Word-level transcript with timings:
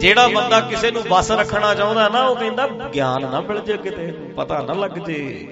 ਜਿਹੜਾ 0.00 0.28
ਬੰਦਾ 0.28 0.60
ਕਿਸੇ 0.60 0.90
ਨੂੰ 0.90 1.02
ਵਸ 1.08 1.30
ਰੱਖਣਾ 1.30 1.74
ਚਾਹੁੰਦਾ 1.74 2.08
ਨਾ, 2.08 2.22
ਉਹ 2.22 2.36
ਕਹਿੰਦਾ 2.36 2.66
ਗਿਆਨ 2.66 3.30
ਨਾ 3.30 3.40
ਮਿਲ 3.40 3.60
ਜੇ 3.60 3.76
ਕਿਤੇ, 3.76 4.06
ਪਤਾ 4.36 4.62
ਨਾ 4.62 4.72
ਲੱਗ 4.72 4.90
ਜੇ। 4.90 5.48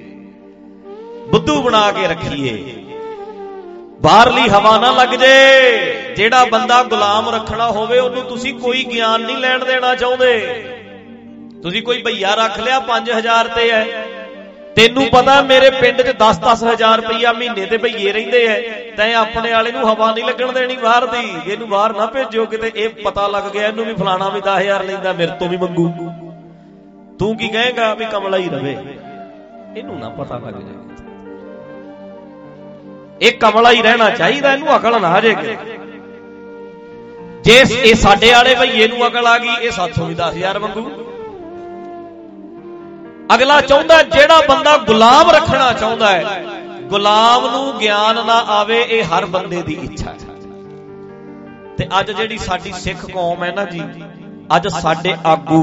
ਬੁੱਧੂ 1.28 1.62
ਬਣਾ 1.62 1.92
ਕੇ 1.92 2.08
ਰੱਖੀਏ। 2.08 2.74
ਬਾਹਰਲੀ 4.00 4.48
ਹਵਾ 4.48 4.78
ਨਾ 4.78 4.90
ਲੱਗ 4.90 5.08
ਜੇ। 5.08 6.04
ਜਿਹੜਾ 6.16 6.44
ਬੰਦਾ 6.44 6.82
ਗੁਲਾਮ 6.82 7.28
ਰੱਖਣਾ 7.28 7.70
ਹੋਵੇ, 7.70 7.98
ਉਹਨੂੰ 7.98 8.22
ਤੁਸੀਂ 8.22 8.54
ਕੋਈ 8.54 8.84
ਗਿਆਨ 8.84 9.20
ਨਹੀਂ 9.20 9.36
ਲੈਣ 9.36 9.64
ਦੇਣਾ 9.64 9.94
ਚਾਹੁੰਦੇ। 9.94 10.64
ਤੁਸੀਂ 11.62 11.82
ਕੋਈ 11.82 12.02
ਭਈਆ 12.02 12.34
ਰੱਖ 12.34 12.60
ਲਿਆ 12.60 12.80
5000 12.80 13.46
ਤੇ 13.46 13.72
ਹੈ। 13.72 14.07
ਤੈਨੂੰ 14.78 15.04
ਪਤਾ 15.10 15.40
ਮੇਰੇ 15.42 15.68
ਪਿੰਡ 15.70 16.00
'ਚ 16.02 16.12
10-10000 16.18 16.96
ਰੁਪਈਆ 16.96 17.32
ਮਹੀਨੇ 17.32 17.64
ਤੇ 17.66 17.76
ਭਈਏ 17.78 18.12
ਰਹਿੰਦੇ 18.12 18.44
ਐ। 18.46 18.58
ਤੈਂ 18.96 19.14
ਆਪਣੇ 19.16 19.52
ਵਾਲੇ 19.52 19.70
ਨੂੰ 19.72 19.88
ਹਵਾ 19.88 20.10
ਨਹੀਂ 20.12 20.24
ਲੱਗਣ 20.24 20.52
ਦੇਣੀ 20.52 20.76
ਬਾਹਰ 20.76 21.06
ਦੀ। 21.06 21.22
ਇਹਨੂੰ 21.46 21.68
ਬਾਹਰ 21.68 21.94
ਨਾ 21.96 22.06
ਭੇਜੋ 22.06 22.44
ਕਿਤੇ। 22.46 22.70
ਇਹ 22.74 22.88
ਪਤਾ 23.04 23.26
ਲੱਗ 23.28 23.50
ਗਿਆ 23.52 23.66
ਇਹਨੂੰ 23.68 23.84
ਵੀ 23.84 23.94
ਫਲਾਣਾ 23.94 24.28
ਵੀ 24.28 24.40
10000 24.40 24.84
ਲੈਂਦਾ 24.84 25.12
ਮੇਰੇ 25.12 25.32
ਤੋਂ 25.40 25.48
ਵੀ 25.48 25.56
ਮੰਗੂ। 25.56 25.88
ਤੂੰ 27.18 27.36
ਕੀ 27.36 27.48
ਕਹੇਗਾ 27.48 27.92
ਵੀ 27.94 28.04
ਕਮਲਾ 28.04 28.36
ਹੀ 28.36 28.48
ਰਵੇ? 28.48 28.76
ਇਹਨੂੰ 29.76 29.98
ਨਾ 29.98 30.08
ਪਤਾ 30.18 30.38
ਲੱਗ 30.38 30.54
ਜਾਏ। 30.54 30.76
ਇਹ 33.20 33.32
ਕਮਲਾ 33.38 33.70
ਹੀ 33.72 33.82
ਰਹਿਣਾ 33.82 34.10
ਚਾਹੀਦਾ 34.10 34.52
ਇਹਨੂੰ 34.52 34.76
ਅਕਲ 34.76 35.00
ਨਾ 35.02 35.08
ਆ 35.08 35.20
ਜੇ 35.20 35.34
ਜੇ 37.44 37.54
ਇਹ 37.82 37.94
ਸਾਡੇ 37.96 38.32
ਵਾਲੇ 38.32 38.54
ਭਈਏ 38.54 38.86
ਨੂੰ 38.88 39.06
ਅਕਲ 39.06 39.26
ਆ 39.26 39.38
ਗਈ 39.38 39.54
ਇਹ 39.60 39.70
ਸਾਥੋਂ 39.70 40.06
ਵੀ 40.06 40.14
10000 40.14 40.58
ਮੰਗੂ। 40.58 40.90
ਅਗਲਾ 43.34 43.60
ਚਾਹੁੰਦਾ 43.60 44.02
ਜਿਹੜਾ 44.04 44.40
ਬੰਦਾ 44.48 44.76
ਗੁਲਾਮ 44.86 45.30
ਰੱਖਣਾ 45.30 45.72
ਚਾਹੁੰਦਾ 45.72 46.08
ਹੈ 46.08 46.44
ਗੁਲਾਮ 46.90 47.46
ਨੂੰ 47.46 47.78
ਗਿਆਨ 47.80 48.24
ਨਾ 48.26 48.36
ਆਵੇ, 48.50 48.80
ਇਹ 48.80 49.04
ਹਰ 49.06 49.24
ਬੰਦੇ 49.26 49.62
ਦੀ 49.62 49.74
ਇੱਛਾ 49.84 50.10
ਹੈ। 50.10 50.16
ਤੇ 51.78 51.88
ਅੱਜ 51.98 52.10
ਜਿਹੜੀ 52.10 52.38
ਸਾਡੀ 52.38 52.72
ਸਿੱਖ 52.74 53.04
ਕੌਮ 53.06 53.42
ਹੈ 53.44 53.50
ਨਾ 53.52 53.64
ਜੀ, 53.64 53.82
ਅੱਜ 54.56 54.68
ਸਾਡੇ 54.68 55.14
ਆਗੂ 55.26 55.62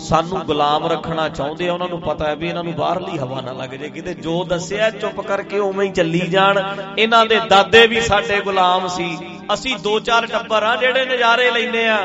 ਸਾਨੂੰ 0.00 0.40
ਗੁਲਾਮ 0.46 0.86
ਰੱਖਣਾ 0.86 1.28
ਚਾਹੁੰਦੇ 1.28 1.68
ਆ, 1.68 1.72
ਉਹਨਾਂ 1.72 1.88
ਨੂੰ 1.88 2.00
ਪਤਾ 2.00 2.28
ਹੈ 2.28 2.34
ਵੀ 2.34 2.48
ਇਹਨਾਂ 2.48 2.64
ਨੂੰ 2.64 2.74
ਬਾਹਰਲੀ 2.74 3.18
ਹਵਾ 3.18 3.40
ਨਾ 3.40 3.52
ਲੱਗ 3.52 3.70
ਜੇ, 3.70 3.88
ਕਿਤੇ 3.88 4.14
ਜੋ 4.16 4.44
ਦੱਸਿਆ 4.44 4.90
ਚੁੱਪ 4.90 5.20
ਕਰਕੇ 5.20 5.58
ਉਵੇਂ 5.58 5.86
ਹੀ 5.86 5.92
ਚੱਲੀ 5.92 6.20
ਜਾਣ। 6.26 6.62
ਇਹਨਾਂ 6.98 7.24
ਦੇ 7.26 7.40
ਦਾਦੇ 7.50 7.86
ਵੀ 7.86 8.00
ਸਾਡੇ 8.00 8.40
ਗੁਲਾਮ 8.40 8.86
ਸੀ। 8.88 9.16
ਅਸੀਂ 9.54 9.76
ਦੋ 9.78 9.98
ਚਾਰ 10.00 10.26
ਟੱਬਰ 10.26 10.62
ਆ 10.62 10.76
ਜਿਹੜੇ 10.76 11.04
ਨਜ਼ਾਰੇ 11.06 11.50
ਲੈਨੇ 11.50 11.86
ਆ। 11.88 11.98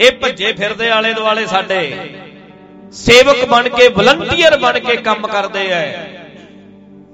ਇਹ 0.00 0.12
ਭੱਜੇ 0.20 0.52
ਫਿਰਦੇ 0.52 0.90
ਆਲੇ 0.90 1.12
ਦੁਆਲੇ 1.14 1.46
ਸਾਡੇ। 1.46 1.82
ਸੇਵਕ 2.92 3.44
ਬਣ 3.44 3.68
ਕੇ 3.68 3.88
ਵਲੰਟੀਅਰ 3.88 4.56
ਬਣ 4.58 4.78
ਕੇ 4.78 4.96
ਕੰਮ 4.96 5.26
ਕਰਦੇ 5.26 5.66
ਐ 5.68 5.84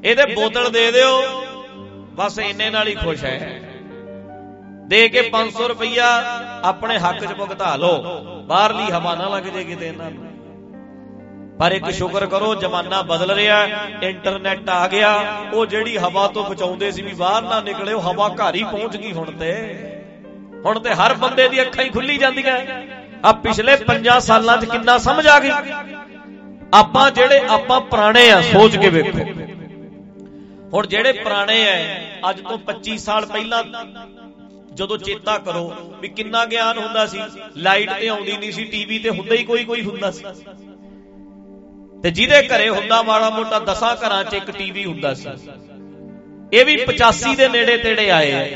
ਇਹਦੇ 0.05 0.27
ਬੋਤਲ 0.35 0.71
ਦੇ 0.71 0.91
ਦਿਓ, 0.93 1.23
ਬਸ 2.15 2.39
ਇੰਨੇ 2.39 2.71
ਨਾਲ 2.71 2.89
ਹੀ 2.89 2.95
ਖੁਸ਼ 2.95 3.25
ਹੈ। 3.25 3.61
ਦੇ 4.89 5.09
ਕੇ 5.09 5.21
500 5.21 5.69
ਰੁਪਈਆ 5.69 6.07
ਆਪਣੇ 6.65 6.99
ਹੱਕ 6.99 7.25
'ਚ 7.25 7.33
ਭੁਗਤਾ 7.33 7.77
ਲਓ, 7.77 8.03
ਬਾਹਰਲੀ 8.47 8.91
ਹਵਾ 8.93 9.15
ਨਾ 9.15 9.29
ਲੱਗ 9.29 9.43
ਜੇ 9.43 9.65
ਕਿਤੇ 9.65 9.87
ਇਹਨਾਂ 9.89 10.11
ਨੂੰ। 10.11 10.27
ਪਰ 11.59 11.73
ਇੱਕ 11.73 11.91
ਸ਼ੁਕਰ 11.91 12.27
ਕਰੋ, 12.27 12.55
ਜ਼ਮਾਨਾ 12.55 13.03
ਬਦਲ 13.03 13.31
ਰਿਹਾ 13.31 13.69
ਇੰਟਰਨੈਟ 14.03 14.69
ਆ 14.71 14.89
ਗਿਆ, 14.89 15.37
ਉਹ 15.53 15.67
ਜਿਹੜੀ 15.67 15.99
ਹਵਾ 15.99 16.27
ਤੋਂ 16.27 16.45
ਬਚਾਉਂਦੇ 16.45 16.93
ਸੀ 16.93 17.03
ਵੀ 17.03 17.13
ਬਾਹਰ 17.13 17.43
ਨਾ 17.43 17.61
ਨਿਕਲੇ, 17.61 17.93
ਉਹ 17.93 18.03
ਹਵਾ 18.03 18.29
ਘਰ 18.29 18.55
ਹੀ 18.55 18.65
ਪਹੁੰਚ 18.65 18.97
ਗਈ 18.97 19.13
ਹੁਣ 19.13 19.31
ਤੇ। 19.31 19.53
ਹੁਣ 20.65 20.79
ਤੇ 20.79 20.95
ਹਰ 20.95 21.15
ਬੰਦੇ 21.15 21.49
ਦੀ 21.49 21.61
ਅੱਖਾਂ 21.63 21.85
ਹੀ 21.85 21.91
ਖੁੱਲੀ 21.91 22.17
ਜਾਂਦੀਆਂ। 22.17 22.59
ਆ 23.25 23.33
ਪਿਛਲੇ 23.33 23.77
5 23.77 24.19
ਸਾਲਾਂ 24.21 24.57
'ਚ 24.59 24.65
ਕਿੰਨਾ 24.65 24.99
ਸਮਝ 24.99 25.27
ਆ 25.27 25.39
ਗਈ? 25.41 25.51
ਆਪਾਂ 26.75 27.11
ਜਿਹੜੇ 27.11 27.39
ਆਪਾਂ 27.49 27.81
ਪੁਰਾਣੇ 27.81 28.31
ਆ, 28.31 28.41
ਸੋਚ 28.43 28.77
ਕੇ 28.77 28.89
ਵੇਖੋ। 28.89 29.19
ਹੁਣ 30.75 30.87
ਜਿਹੜੇ 30.87 31.13
ਪੁਰਾਣੇ 31.13 31.63
ਐ, 31.63 32.01
ਅੱਜ 32.31 32.41
ਤੋਂ 32.41 32.59
25 32.59 32.97
ਸਾਲ 32.99 33.27
ਪਹਿਲਾਂ 33.27 33.65
ਜਦੋਂ 34.75 34.99
ਚੇਤਾ 34.99 35.39
ਕਰੋ 35.39 35.97
ਵੀ 36.01 36.09
ਕਿੰਨਾ 36.09 36.45
ਗਿਆਨ 36.45 36.79
ਹੁੰਦਾ 36.79 37.07
ਸੀ, 37.07 37.19
ਲਾਈਟ 37.57 37.91
ਤੇ 38.01 38.09
ਆਉਂਦੀ 38.09 38.37
ਨਹੀਂ 38.37 38.53
ਸੀ, 38.53 38.65
ਟੀਵੀ 38.65 38.99
ਤੇ 38.99 39.11
ਹੁੰਦਾ 39.11 39.35
ਹੀ 39.35 39.45
ਕੋਈ 39.45 39.65
ਕੋਈ 39.65 39.83
ਹੁੰਦਾ 39.83 40.11
ਸੀ। 40.11 40.25
ਤੇ 42.03 42.11
ਜਿਹਦੇ 42.11 42.43
ਘਰੇ 42.43 42.69
ਹੁੰਦਾ 42.69 43.03
ਮਾੜਾ 43.03 43.31
ਮੋਟਾ 43.31 43.59
ਦਸਾਂ 43.59 43.97
ਘਰਾਂ 43.97 44.25
'ਚ 44.25 44.35
ਇੱਕ 44.35 44.51
ਟੀਵੀ 44.51 44.85
ਹੁੰਦਾ 44.85 45.15
ਸੀ। 45.15 45.29
ਇਹ 46.53 46.65
ਵੀ 46.65 46.77
85 46.77 47.35
ਦੇ 47.37 47.49
ਨੇੜੇ 47.49 47.77
ਤੇੜੇ 47.77 48.11
ਆਏ 48.11 48.33
ਆ 48.33 48.47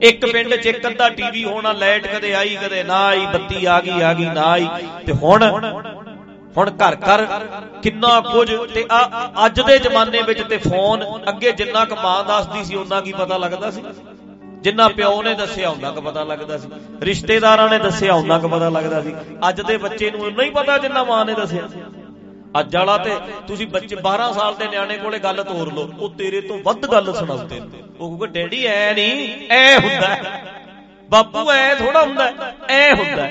ਇੱਕ 0.00 0.24
ਪਿੰਡ 0.26 0.54
'ਚ 0.54 0.66
ਇੱਕ 0.66 0.86
ਅੱਧਾ 0.86 1.08
ਟੀਵੀ 1.10 1.44
ਹੋਣਾ, 1.44 1.72
ਲਾਈਟ 1.72 2.06
ਕਦੇ 2.06 2.34
ਆਈ, 2.34 2.56
ਕਦੇ 2.56 2.82
ਨਾ 2.84 3.04
ਆਈ, 3.06 3.26
ਬੱਤੀ 3.26 3.64
ਆ 3.66 3.80
ਗਈ 3.80 4.02
ਆ 4.02 4.12
ਗਈ, 4.14 4.24
ਨਾ 4.24 4.42
ਆਈ। 4.42 4.66
ਤੇ 5.06 5.12
ਹੁਣ 5.12 5.44
ਹੁਣ 6.56 6.70
ਘਰ 6.72 6.96
ਘਰ 6.96 7.24
ਕਿੰਨਾ 7.82 8.20
ਕੁਝ 8.20 8.50
ਤੇ 8.74 8.84
ਅੱਜ 9.46 9.60
ਦੇ 9.60 9.78
ਜ਼ਮਾਨੇ 9.78 10.22
ਵਿੱਚ 10.22 10.42
ਤੇ 10.42 10.56
ਫੋਨ 10.58 11.04
ਅੱਗੇ 11.28 11.52
ਜਿੰਨਾ 11.52 11.84
ਕੁ 11.84 11.96
ਮਾਂ 11.96 12.22
ਦੱਸਦੀ 12.24 12.64
ਸੀ 12.64 12.74
ਉਹਨਾਂ 12.74 13.00
ਕੀ 13.02 13.12
ਪਤਾ 13.12 13.36
ਲੱਗਦਾ 13.38 13.70
ਸੀ। 13.70 13.82
ਜਿੰਨਾ 14.62 14.86
ਪਿਓ 14.88 15.22
ਨੇ 15.22 15.34
ਦੱਸਿਆ 15.34 15.68
ਉਹਨਾਂ 15.68 15.92
ਕੁ 15.92 16.00
ਪਤਾ 16.00 16.22
ਲੱਗਦਾ 16.24 16.56
ਸੀ। 16.58 16.68
ਰਿਸ਼ਤੇਦਾਰਾਂ 17.02 17.68
ਨੇ 17.70 17.78
ਦੱਸਿਆ 17.78 18.14
ਉਹਨਾਂ 18.14 18.38
ਕੁ 18.40 18.48
ਪਤਾ 18.48 18.68
ਲੱਗਦਾ 18.68 19.02
ਸੀ। 19.02 19.14
ਅੱਜ 19.48 19.60
ਦੇ 19.60 19.76
ਬੱਚੇ 19.76 20.10
ਨੂੰ 20.10 20.32
ਨਹੀਂ 20.32 20.50
ਪਤਾ 20.52 20.78
ਜਿੰਨਾ 20.78 21.04
ਮਾਂ 21.04 21.24
ਨੇ 21.24 21.34
ਦੱਸਿਆ। 21.34 21.68
ਅੱਜ 22.60 22.76
ਵਾਲਾ 22.76 22.98
ਤੇ 22.98 23.10
ਤੁਸੀਂ 23.46 23.66
ਬੱਚੇ 23.66 23.96
12 23.96 24.32
ਸਾਲ 24.32 24.54
ਦੇ 24.54 24.68
ਨਿਆਣੇ 24.68 24.96
ਕੋਲੇ 24.98 25.18
ਗੱਲ 25.18 25.44
ਤੋਰ 25.44 25.72
ਲਓ, 25.72 25.92
ਉਹ 25.98 26.10
ਤੇਰੇ 26.10 26.40
ਤੋਂ 26.40 26.58
ਵੱਧ 26.58 26.86
ਗੱਲ 26.86 27.14
ਸੁਣਾਉਂਦੇ 27.14 27.58
ਉਹ 27.58 28.08
ਕਹੂਗਾ, 28.08 28.26
ਡੈਡੀ, 28.26 28.64
ਐ 28.64 28.94
ਨਹੀਂ, 28.94 29.28
ਐ 29.50 29.78
ਹੁੰਦਾ 29.78 30.16
ਬਾਪੂ, 31.10 31.50
ਐ 31.50 31.74
ਥੋੜਾ 31.74 32.02
ਹੁੰਦਾ 32.02 32.32
ਐ 32.68 32.94
ਹੁੰਦਾ 32.94 33.28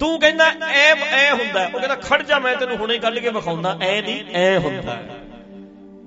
ਤੂੰ 0.00 0.20
ਕਹਿੰਦਾ, 0.20 0.44
ਐ 0.70 0.94
ਐ 0.94 1.30
ਹੁੰਦਾ 1.32 1.64
ਉਹ 1.74 1.78
ਕਹਿੰਦਾ, 1.78 1.94
ਖੜ 1.94 2.22
ਜਾ, 2.22 2.38
ਮੈਂ 2.38 2.56
ਤੈਨੂੰ 2.56 2.76
ਹੁਣੇ 2.76 2.98
ਕੱਢ 2.98 3.18
ਕੇ 3.18 3.28
ਵਿਖਾਉਂਦਾ, 3.28 3.78
ਐ 3.80 4.00
ਨਹੀਂ, 4.00 4.24
ਐ 4.34 4.58
ਹੁੰਦਾ 4.58 4.98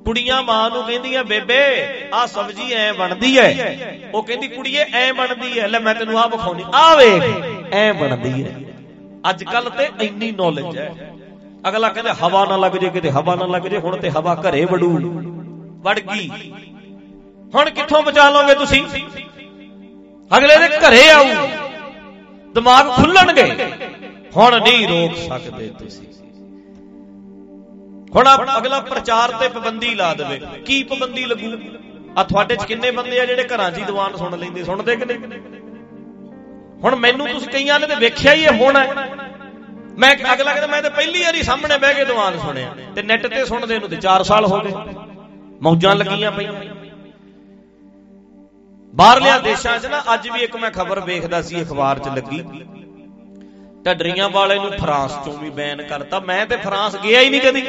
ਕੁੜੀਆਂ 0.05 0.43
ਮਾਂ 0.43 0.69
ਨੂੰ 0.69 0.83
ਕਹਿੰਦੀਆਂ, 0.83 1.23
ਬੇਬੇ 1.23 1.87
ਆ 2.13 2.25
ਸਬਜ਼ੀ 2.25 2.73
ਐ 2.73 2.91
ਬਣਦੀ 2.93 3.37
ਐ। 3.37 3.75
ਉਹ 4.13 4.23
ਕਹਿੰਦੀ, 4.23 4.47
ਕੁੜੀਏ, 4.47 4.85
ਐ 4.93 5.13
ਬਣਦੀ 5.13 5.59
ਐ। 5.59 5.67
ਲੈ, 5.67 5.79
ਮੈਂ 5.79 5.95
ਤੈਨੂੰ 5.95 6.19
ਆ 6.19 6.27
ਵਿਖਾਉਣੀ। 6.27 6.63
ਆ 6.73 6.95
ਵੇਖ, 6.95 7.23
ਐ 7.73 7.93
ਬਣਦੀ 7.93 8.43
ਐ। 8.43 8.51
ਅੱਜ 9.29 9.43
ਕੱਲ 9.43 9.69
ਤੇ 9.69 9.89
ਇੰਨੀ 10.01 10.31
ਨੌਲੇਜ 10.31 10.77
ਐ। 10.77 10.89
ਅਗਲਾ 11.68 11.90
ਕਹਿੰਦਾ 11.90 12.13
ਹਵਾ 12.13 12.45
ਨਾ 12.45 12.57
ਲੱਗ 12.57 12.72
ਜੇ 12.72 12.90
ਕਿਤੇ 12.90 13.12
ਹਵਾ 13.12 13.35
ਨਾ 13.35 13.45
ਲੱਗ 13.45 13.62
ਜੇ, 13.62 13.78
ਹੁਣ 13.78 13.97
ਤੇ 13.97 14.09
ਹਵਾ 14.09 14.35
ਘਰੇ 14.35 14.66
ਵੜੂ। 14.66 14.90
ਵੜ 15.84 16.00
ਗਈ। 16.00 16.29
ਹੁਣ 17.56 17.69
ਕਿੱਥੋਂ 17.69 18.01
ਬਚਾ 18.03 18.29
ਲਓਗੇ 18.29 18.56
ਤੁਸੀਂ? 18.56 18.84
ਅਗਲੇ 20.31 20.57
ਦੇ 20.57 20.67
ਘਰੇ 20.78 21.09
ਆਊ 21.09 21.25
ਦਿਮਾਗ 22.53 22.91
ਖੁੱਲਣਗੇ। 22.91 23.46
ਹੁਣ 24.38 24.59
ਨਹੀਂ 24.62 24.88
ਰੋਕ 24.88 25.17
ਸਕਦੇ 25.29 25.67
ਤੁਸੀਂ। 25.79 26.07
ਹੁਣ 28.16 28.25
ਅਗਲਾ 28.57 28.79
ਪ੍ਰਚਾਰ 28.79 29.31
ਤੇ 29.31 29.47
ਪਾਬੰਦੀ 29.50 29.96
ਲਾ 29.96 30.13
ਦੇਵੇ। 30.13 30.40
ਕੀ 30.66 30.84
ਪਾਬੰਦੀ 30.84 31.25
ਲੱਗੂ? 31.25 31.51
ਆ 32.17 32.23
ਤੁਹਾਡੇ 32.23 32.56
ਚ 32.56 32.63
ਕਿੰਨੇ 32.63 32.91
ਬੰਦੇ 32.91 33.19
ਆ 33.19 33.25
ਜਿਹੜੇ 33.25 33.47
ਘਰਾਂ 33.56 33.72
'ਚ 33.72 33.78
ਹੀ 33.78 33.84
ਦੀਵਾਨ 33.84 34.16
ਸੁਣ 34.16 34.38
ਲੈਂਦੇ, 34.40 34.63
ਸੁਣਦੇ 34.63 34.96
ਕਿ 34.96 35.06
ਨਹੀਂ? 35.06 35.17
ਹੁਣ 36.84 36.96
ਮੈਨੂੰ 36.96 37.28
ਤੁਸੀਂ 37.28 37.47
ਕਈਆਂ 37.47 37.79
ਨੇ 37.79 37.88
ਤੇ 37.88 37.96
ਵੇਖਿਆ 37.96 38.34
ਹੀ 38.34 38.44
ਇਹ 38.44 38.57
ਹੋਣਾ 38.57 38.85
ਮੈਂ 39.97 40.13
ਅਗਲਾ 40.13 40.52
ਕਹਿੰਦਾ, 40.53 40.68
ਮੈਂ 40.68 40.81
ਤਾਂ 40.81 40.90
ਪਹਿਲੀ 40.91 41.24
ਵਾਰੀ 41.24 41.41
ਸਾਹਮਣੇ 41.44 41.78
ਬਹਿ 41.78 41.94
ਕੇ 41.94 42.06
ਦੀਵਾਨ 42.06 42.38
ਸੁਣਿਆ। 42.40 42.74
ਤੇ 42.96 43.02
ਨੈਟ 43.03 43.28
ਤੇ 43.28 43.46
ਸੁਣਦੇ 43.46 43.80
ਨੂੰ 43.80 43.90
ਤੇ 43.90 43.96
4 43.97 44.24
ਸਾਲ 44.24 44.46
ਹੋ 44.46 44.59
ਗਏ। 44.59 44.74
ਮੌਜਾਂ 45.62 45.96
ਲੱਗੀਆਂ 45.96 46.31
ਪਈਆਂ। 46.31 46.53
ਬਾਹਰਲਿਆਂ 48.94 49.40
ਦੇਸ਼ਾਂ 49.40 49.78
'ਚ 49.80 49.85
ਨਾ 49.85 50.02
ਅੱਜ 50.13 50.30
ਵੀ 50.30 50.40
ਇੱਕ 50.40 50.56
ਮੈਂ 50.56 50.72
ਖਬਰ 50.72 51.00
ਵੇਖਦਾ 51.00 51.41
ਸੀ, 51.41 51.62
ਅਖਬਾਰ 51.62 52.00
'ਚ 52.00 52.08
ਲੱਗੀ। 52.08 52.41
ਢੱਡਰੀਆਂ 53.85 54.30
ਵਾਲੇ 54.30 54.56
ਨੂੰ 54.56 54.72
ਫਰਾਂਸ 54.72 55.13
ਚੋਂ 55.25 55.34
ਵੀ 55.34 55.50
ਬੈਨ 55.50 55.81
ਕਰਤਾ। 55.81 56.19
ਮੈਂ 56.19 56.46
ਤੇ 56.46 56.58
ਫਰਾਂਸ 56.58 56.96
ਗਿਆ 56.96 57.19
ਹੀ 57.22 57.29
ਨਹੀਂ 57.29 57.41
ਕਦੀ। 57.41 57.62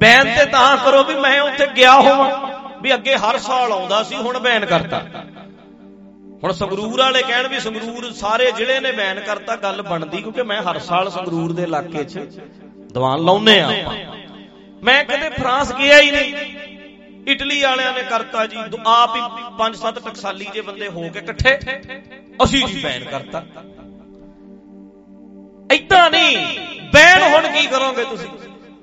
ਬੈਨ 0.00 0.34
ਤੇ 0.36 0.44
ਤਾਂ 0.44 0.76
ਕਰੋ 0.76 1.02
ਵੀ 1.04 1.14
ਮੈਂ 1.14 1.40
ਉੱਥੇ 1.40 1.66
ਗਿਆ 1.66 1.94
ਹੋਵਾਂ, 1.94 2.30
ਵੀ 2.82 2.94
ਅੱਗੇ 2.94 3.16
ਹਰ 3.16 3.38
ਸਾਲ 3.38 3.72
ਆਉਂਦਾ 3.72 4.02
ਸੀ, 4.02 4.16
ਹੁਣ 4.16 4.38
ਬੈਨ 4.38 4.66
ਕਰਤਾ। 4.66 5.02
ਹੁਣ 6.42 6.52
ਸੰਗਰੂਰ 6.52 6.98
ਵਾਲੇ 6.98 7.22
ਕਹਿਣ 7.22 7.46
ਵੀ 7.48 7.60
ਸੰਗਰੂਰ 7.60 8.10
ਸਾਰੇ 8.14 8.50
ਜ਼ਿਲ੍ਹੇ 8.52 8.78
ਨੇ 8.80 8.92
ਬੈਨ 8.92 9.20
ਕਰਤਾ, 9.20 9.56
ਗੱਲ 9.56 9.82
ਬਣਦੀ 9.82 10.20
ਕਿਉਂਕਿ 10.22 10.42
ਮੈਂ 10.42 10.60
ਹਰ 10.62 10.78
ਸਾਲ 10.80 11.10
ਸੰਗਰੂਰ 11.10 11.52
ਦੇ 11.52 11.62
ਇਲਾਕੇ 11.62 12.04
'ਚ 12.04 12.18
ਦੀਵਾਨ 12.92 13.24
ਲਾਉਨੇ 13.24 13.58
ਆ। 13.60 13.68
ਮੈਂ 14.82 15.02
ਕਦੇ 15.04 15.28
ਫਰਾਂਸ 15.30 15.72
ਗਿਆ 15.74 16.00
ਹੀ 16.00 16.10
ਨਹੀਂ। 16.10 16.34
ਇਟਲੀ 17.26 17.60
ਵਾਲਿਆਂ 17.62 17.92
ਨੇ 17.92 18.02
ਕਰਤਾ 18.10 18.44
ਜੀ 18.46 18.56
ਆਪ 18.88 19.16
ਹੀ 19.16 19.22
5-7 19.58 19.98
ਟਕਸਾਲੀ 20.00 20.46
ਜੇ 20.54 20.60
ਬੰਦੇ 20.60 20.88
ਹੋ 20.88 21.08
ਕੇ 21.08 21.18
ਇਕੱਠੇ, 21.18 21.56
ਅਸੀਂ 22.40 22.66
ਜੀ 22.66 22.82
ਬੈਨ 22.82 23.04
ਕਰਤਾ। 23.06 23.42
ਇਦਾਂ 25.70 26.10
ਨਹੀਂ, 26.10 26.36
ਬੈਨ 26.92 27.22
ਹੁਣ 27.24 27.48
ਕੀ 27.48 27.66
ਕਰੋਗੇ 27.66 28.04
ਤੁਸੀਂ? 28.04 28.28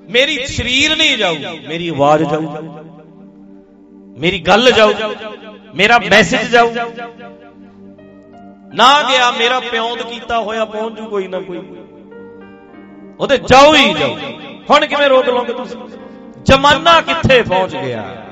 ਮੇਰੀ 0.09 0.45
ਸਰੀਰ 0.47 0.95
ਨਹੀਂ 0.97 1.17
ਜਾਊ, 1.17 1.35
ਮੇਰੀ 1.67 1.87
ਆਵਾਜ਼ 1.89 2.23
ਜਾਊ, 2.25 2.45
ਮੇਰੀ 4.19 4.39
ਗੱਲ 4.41 4.71
ਜਾਊ, 4.71 4.93
ਮੇਰਾ 5.75 5.97
ਮੈਸੇਜ 6.01 6.51
ਜਾਊ। 6.51 6.69
ਨਾ 8.75 9.03
ਗਿਆ, 9.03 9.31
ਮੇਰਾ 9.31 9.59
ਪਿਉਂਦ 9.59 10.01
ਕੀਤਾ 10.01 10.39
ਹੋਇਆ 10.39 10.65
ਪਹੁੰਚ 10.65 10.97
ਜੂ 10.97 11.05
ਕੋਈ 11.05 11.27
ਨਾ 11.27 11.39
ਕੋਈ। 11.39 11.57
ਉਹਦੇ 13.19 13.37
ਜਾਊ 13.37 13.75
ਹੀ 13.75 13.93
ਜਾਊ 13.93 14.15
ਹੁਣ 14.69 14.85
ਕਿਵੇਂ 14.85 15.07
ਰੋਕ 15.09 15.29
ਲਓਗੇ 15.29 15.53
ਤੁਸੀਂ? 15.53 15.77
ਜਮਾਨਾ 16.43 17.01
ਕਿੱਥੇ 17.01 17.41
ਪਹੁੰਚ 17.41 17.75
ਗਿਆ? 17.75 18.25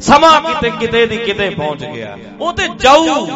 ਸਮਾਂ 0.00 0.40
ਕਿਤੇ 0.40 0.70
ਕਿਤੇ 0.70 1.06
ਦੀ 1.06 1.16
ਕਿਤੇ 1.16 1.50
ਪਹੁੰਚ 1.50 1.84
ਗਿਆ। 1.84 2.18
ਉਹ 2.40 2.52
ਤੇ 2.52 2.68
ਜਾਊ 2.68 3.26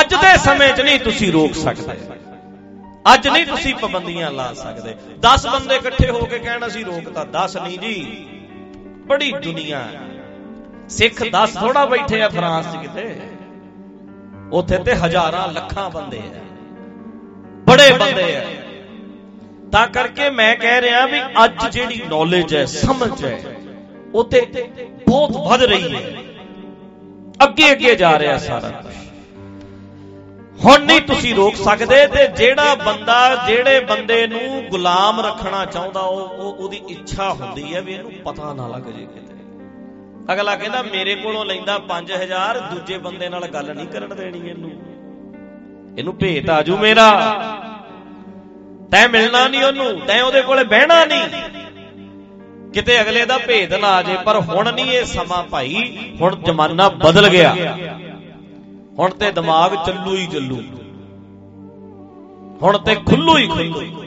ਅੱਜ 0.00 0.14
ਦੇ 0.14 0.36
ਸਮੇਂ 0.36 0.72
'ਚ 0.72 0.80
ਨਹੀਂ 0.80 1.00
ਤੁਸੀਂ 1.00 1.32
ਰੋਕ 1.32 1.52
ਸਕਦੇ। 1.54 1.98
ਅੱਜ 3.14 3.28
ਨਹੀਂ 3.28 3.46
ਤੁਸੀਂ 3.46 3.74
ਪਾਬੰਦੀਆਂ 3.74 4.30
ਲਾ 4.30 4.54
ਸਕਦੇ। 4.54 4.94
10 5.20 5.46
ਬੰਦੇ 5.46 5.76
ਇਕੱਠੇ 5.76 6.10
ਹੋ 6.10 6.24
ਕੇ 6.24 6.38
ਕਹਿਣ, 6.38 6.66
ਅਸੀਂ 6.66 6.84
ਰੋਕਤਾ। 6.84 7.24
10 7.24 7.56
ਨਹੀਂ 7.56 7.78
ਜੀ। 7.78 8.26
ਬੜੀ 9.06 9.32
ਦੁਨੀਆ। 9.32 9.86
ਸਿੱਖ 10.88 11.22
10 11.30 11.56
ਥੋੜਾ 11.60 11.84
ਬੈਠੇ 11.84 12.22
ਆ, 12.22 12.28
ਫਰਾਂਸ 12.28 12.72
'ਚ 12.72 12.76
ਕਿਤੇ। 12.76 13.20
ਉੱਥੇ 14.52 14.78
ਤੇ 14.78 14.94
ਹਜ਼ਾਰਾਂ 14.94 15.52
ਲੱਖਾਂ 15.52 15.90
ਬੰਦੇ 15.90 16.18
ਆ। 16.18 16.40
ਬੜੇ 17.68 17.90
ਬੰਦੇ 17.98 18.36
ਆ। 18.36 18.42
ਤਾਂ 19.72 19.86
ਕਰਕੇ 19.86 20.30
ਮੈਂ 20.30 20.56
ਕਹਿ 20.56 20.80
ਰਿਹਾ 20.80 21.06
ਵੀ 21.06 21.20
ਅੱਜ 21.44 21.66
ਜਿਹੜੀ 21.72 22.02
ਨੌਲੇਜ 22.08 22.54
ਹੈ 22.54 22.64
ਸਮਝ 22.66 23.24
ਹੈ 23.24 23.38
ਉਹ 24.14 24.24
ਤੇ 24.24 24.40
ਬਹੁਤ 25.08 25.36
ਵੱਧ 25.48 25.62
ਰਹੀ 25.62 25.94
ਹੈ। 25.96 26.12
ਅੱਗੇ 27.44 27.72
ਅੱਗੇ 27.72 27.94
ਜਾ 27.94 28.18
ਰਿਹਾ 28.18 28.38
ਸਾਰਾ 28.38 28.68
ਕੁਝ 28.68 28.94
ਹੁਣ 30.64 30.84
ਨਹੀਂ 30.84 31.00
ਤੁਸੀਂ 31.00 31.34
ਰੋਕ 31.34 31.54
ਸਕਦੇ 31.54 32.06
ਤੇ 32.06 32.26
ਜਿਹੜਾ 32.26 32.74
ਬੰਦਾ 32.74 33.46
ਜਿਹੜੇ 33.48 33.80
ਬੰਦੇ 33.80 34.26
ਨੂੰ 34.26 34.64
ਗੁਲਾਮ 34.70 35.20
ਰੱਖਣਾ 35.20 35.64
ਚਾਹੁੰਦਾ 35.64 36.00
ਉਹ 36.00 36.20
ਉਹ- 36.20 36.54
ਉਹਦੀ 36.54 36.76
ਇੱਛਾ 36.88 37.32
ਹੁੰਦੀ 37.32 37.74
ਹੈ 37.74 37.80
ਵੀ 37.80 37.92
ਇਹਨੂੰ 37.94 38.12
ਪਤਾ 38.24 38.52
ਨਾ 38.52 38.68
ਲੱਗ 38.68 38.82
ਜੇ 38.82 39.06
ਕਿਤੇ। 39.06 39.35
ਅਗਲਾ 40.32 40.56
ਕਹਿੰਦਾ, 40.56 40.82
ਮੇਰੇ 40.82 41.14
ਕੋਲੋਂ 41.14 41.44
ਲੈਂਦਾ 41.44 41.78
5000 41.78 42.60
ਦੂਜੇ 42.60 42.98
ਬੰਦੇ 42.98 43.28
ਨਾਲ 43.28 43.46
ਗੱਲ 43.46 43.74
ਨਹੀਂ 43.74 43.86
ਕਰਨ 43.86 44.16
ਦੇਣੀ 44.16 44.48
ਇਹਨੂੰ। 44.48 44.70
ਇਹਨੂੰ 45.98 46.16
ਭੇਤ 46.16 46.50
ਆਜੂ 46.50 46.78
ਮੇਰਾ। 46.78 47.34
ਤੈਂ 48.90 49.08
ਮਿਲਣਾ 49.08 49.48
ਨਹੀਂ 49.48 49.64
ਉਹਨੂੰ, 49.64 50.00
ਤੈਂ 50.00 50.22
ਉਹਦੇ 50.22 50.42
ਕੋਲੇ 50.42 50.64
ਬਹਿਣਾ 50.64 51.04
ਨਹੀਂ। 51.04 51.28
ਕਿਤੇ 52.72 53.00
ਅਗਲੇ 53.00 53.24
ਦਾ 53.24 53.38
ਭੇਦ 53.38 53.74
ਨਾ 53.74 53.88
ਆ 53.88 54.02
ਜੇ 54.02 54.16
ਪਰ 54.24 54.40
ਹੁਣ 54.40 54.72
ਨਹੀਂ 54.72 54.86
ਇਹ 54.86 55.04
ਸਮਾਂ 55.04 55.42
ਭਾਈ। 55.42 55.98
ਹੁਣ 56.20 56.36
ਜ਼ਮਾਨਾ 56.36 56.88
ਬਦਲ 56.88 57.28
ਗਿਆ। 57.28 57.56
ਹੁਣ 58.98 59.10
ਤੇ 59.10 59.32
ਦਿਮਾਗ 59.32 59.74
ਚੱਲੂ 59.86 60.16
ਹੀ 60.16 60.26
ਚੱਲੂ। 60.26 60.62
ਹੁਣ 62.62 62.78
ਤੇ 62.78 62.94
ਖੁੱਲੂ 62.94 63.36
ਹੀ 63.36 63.46
ਖੁੱਲੂ। 63.46 64.05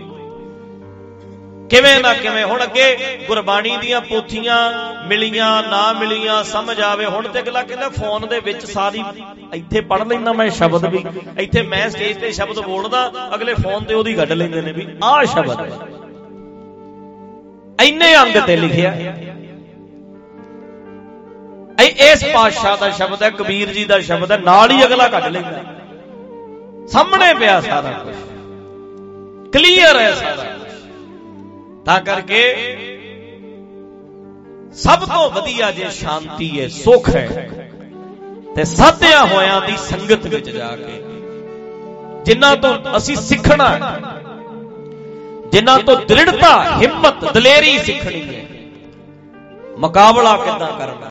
ਕਿਵੇਂ 1.69 1.99
ਨਾ 1.99 2.13
ਕਿਵੇਂ 2.13 2.43
ਹੁਣ 2.45 2.63
ਅੱਗੇ 2.63 2.85
ਗੁਰਬਾਣੀ 3.27 3.75
ਦੀਆਂ 3.77 3.99
ਪੋਥੀਆਂ 4.01 4.57
ਮਿਲੀਆਂ, 5.07 5.51
ਨਾ 5.63 5.81
ਮਿਲੀਆਂ, 5.93 6.43
ਸਮਝ 6.43 6.79
ਆਵੇ। 6.81 7.05
ਹੁਣ 7.05 7.27
ਤੇ 7.27 7.39
ਅਗਲਾ 7.39 7.61
ਕਹਿੰਦਾ 7.63 7.89
ਫੋਨ 7.89 8.27
ਦੇ 8.27 8.39
ਵਿੱਚ 8.39 8.65
ਸਾਰੀ 8.65 9.03
ਇੱਥੇ 9.53 9.81
ਪੜ 9.81 10.01
ਲੈਂਦਾ 10.07 10.33
ਮੈਂ 10.33 10.49
ਸ਼ਬਦ 10.49 10.85
ਵੀ। 10.85 11.03
ਇੱਥੇ 11.39 11.61
ਮੈਂ 11.63 11.89
ਸਟੇਜ 11.89 12.17
ਤੇ 12.17 12.31
ਸ਼ਬਦ 12.31 12.59
ਬੋਲਦਾ, 12.59 13.11
ਅਗਲੇ 13.35 13.53
ਫੋਨ 13.53 13.83
ਤੇ 13.83 13.93
ਉਹਦੀ 13.93 14.17
ਗੱਡ 14.17 14.31
ਲੈਂਦੇ 14.31 14.61
ਨੇ 14.61 14.71
ਵੀ, 14.71 14.87
ਆਹ 15.03 15.23
ਸ਼ਬਦ। 15.25 15.59
ਹੈ 15.61 15.69
ਇੰਨੇ 17.79 18.15
ਅੰਗ 18.17 18.37
ਤੇ 18.47 18.55
ਲਿਖਿਆ। 18.57 18.93
ਇਹ 21.79 21.91
ਇਸ 22.03 22.23
ਪਾਤਸ਼ਾਹ 22.25 22.77
ਦਾ 22.77 22.89
ਸ਼ਬਦ 22.91 23.23
ਹੈ, 23.23 23.29
ਕਬੀਰ 23.29 23.69
ਜੀ 23.69 23.83
ਦਾ 23.85 23.99
ਸ਼ਬਦ 24.01 24.31
ਹੈ, 24.31 24.37
ਨਾਲ 24.39 24.71
ਹੀ 24.71 24.83
ਅਗਲਾ 24.85 25.07
ਕੱਢ 25.07 25.27
ਲੈਂਦਾ। 25.27 25.61
ਸਾਹਮਣੇ 26.87 27.33
ਪਿਆ 27.33 27.59
ਸਾਰਾ 27.61 27.91
ਕੁਝ 28.03 28.15
ਕਲੀਅਰ 29.53 29.99
ਹੈ 29.99 30.11
ਸਾਰਾ 30.13 30.43
ਕੁਝ 30.43 30.68
ਤਾਂ 31.89 31.99
ਕਰਕੇ 32.01 32.39
ਸਭ 34.75 35.05
ਤੋਂ 35.05 35.29
ਵਧੀਆ 35.31 35.69
ਜੇ 35.71 35.87
ਸ਼ਾਂਤੀ 35.91 36.49
ਹੈ, 36.59 36.67
ਸੁਖ 36.67 37.09
ਹੈ, 37.09 37.49
ਤੇ 38.55 38.63
ਸਾਧਿਆਂ 38.63 39.25
ਹੋਇਆਂ 39.27 39.61
ਦੀ 39.61 39.77
ਸੰਗਤ 39.77 40.27
ਵਿੱਚ 40.27 40.49
ਜਾ 40.49 40.67
ਕੇ। 40.75 40.95
ਜਿਨ੍ਹਾਂ 42.25 42.55
ਤੋਂ 42.55 42.73
ਅਸੀਂ 42.97 43.15
ਸਿੱਖਣਾ 43.15 43.69
ਹੈ, 43.69 43.79
ਜਿਨ੍ਹਾਂ 45.51 45.77
ਤੋਂ 45.79 45.95
ਦ੍ਰਿੜਤਾ, 46.09 46.53
ਹਿੰਮਤ, 46.81 47.25
ਦਲੇਰੀ 47.33 47.77
ਸਿੱਖਣੀ 47.79 48.21
ਹੈ, 48.27 48.43
ਮੁਕਾਬਲਾ 49.77 50.35
ਕਿੱਦਾਂ 50.37 50.71
ਕਰਨਾ? 50.79 51.07